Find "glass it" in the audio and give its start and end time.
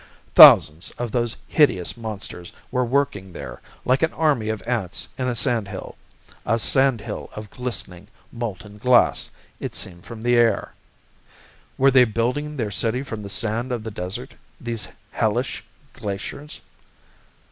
8.79-9.75